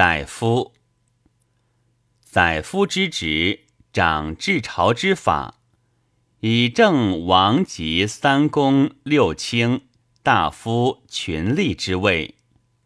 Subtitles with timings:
[0.00, 0.72] 载夫，
[2.24, 5.60] 载夫之职，掌治朝之法，
[6.40, 9.82] 以正王及三公六卿
[10.22, 12.36] 大夫群吏之位，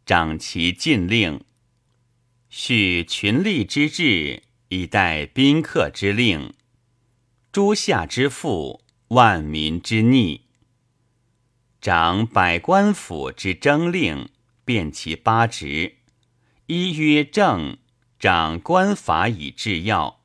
[0.04, 1.44] 掌其禁令。
[2.48, 6.52] 叙群吏之治，以待宾客之令，
[7.52, 10.46] 诸夏之富，万民之逆。
[11.80, 14.28] 掌百官府之征令，
[14.64, 15.98] 辨其八职。
[16.66, 17.76] 一曰正，
[18.18, 20.20] 掌官法以治要；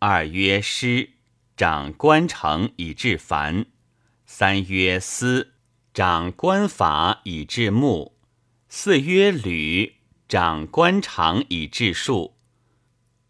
[0.00, 1.10] 二曰师，
[1.56, 3.66] 掌官城以治繁；
[4.26, 5.52] 三曰司，
[5.94, 8.14] 掌官法以治木；
[8.68, 9.94] 四曰履，
[10.28, 12.32] 掌官场以治数；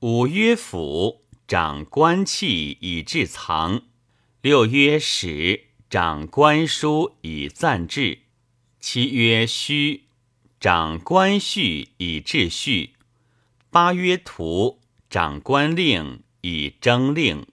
[0.00, 3.82] 五曰府，掌官器以治藏；
[4.40, 8.20] 六曰史，掌官书以赞治；
[8.80, 10.05] 七曰虚。
[10.66, 12.94] 长官序以治序，
[13.70, 17.46] 八曰图；长官令以征令。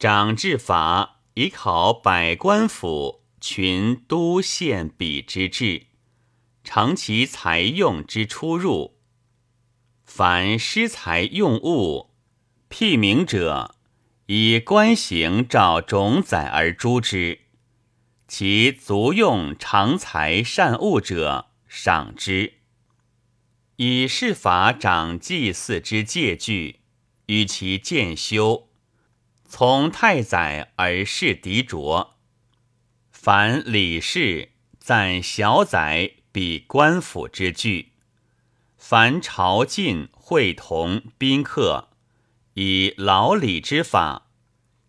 [0.00, 5.86] 长治法以考百官府群都县比之制，
[6.64, 8.96] 成其财用之出入。
[10.04, 12.10] 凡失财用物，
[12.68, 13.76] 辟名者，
[14.26, 17.38] 以官行照种载而诛之；
[18.26, 21.52] 其足用常财善物者。
[21.76, 22.60] 赏之，
[23.76, 26.78] 以事法长祭祀之戒具，
[27.26, 28.68] 与其渐修，
[29.44, 32.16] 从太宰而事敌卓。
[33.10, 37.94] 凡礼事，赞小宰比官府之具。
[38.78, 41.88] 凡朝觐会同宾客，
[42.54, 44.30] 以老礼之法，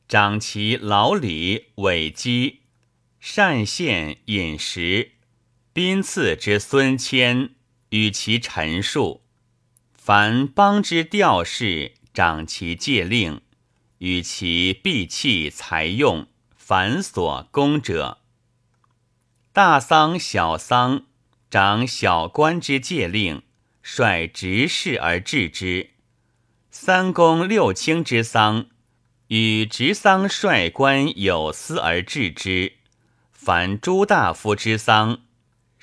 [0.08, 2.61] 长其老礼委积，
[3.19, 5.15] 善献饮食。
[5.76, 7.50] 宾赐之孙谦，
[7.90, 9.23] 与其陈述；
[9.94, 13.42] 凡邦之调事，掌其戒令，
[13.98, 18.19] 与其币器财用繁琐功者。
[19.52, 21.08] 大丧小丧，
[21.52, 23.42] 掌小官之戒令，
[23.81, 25.90] 率执事而治之；
[26.72, 28.68] 三公六卿之丧，
[29.28, 32.75] 与执丧率官有司而治之；
[33.34, 35.19] 凡诸大夫之丧，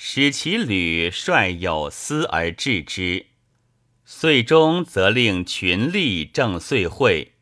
[0.04, 3.26] 使其旅率有司而治之，
[4.04, 7.34] 岁中则令群吏正岁会，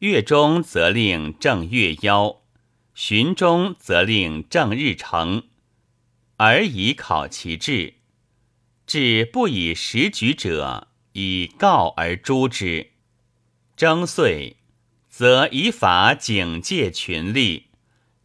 [0.00, 2.42] 月中则令正月邀，
[2.94, 5.44] 旬中则令正日成，
[6.38, 7.94] 而以考其志。
[8.88, 12.90] 至不以时举者，以告而诛之。
[13.76, 14.56] 征岁，
[15.08, 17.66] 则以法警戒群吏，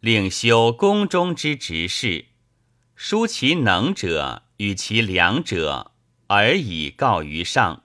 [0.00, 2.24] 令修宫中之职事。
[2.96, 5.92] 疏其能者与其良者，
[6.28, 7.82] 而以告于上。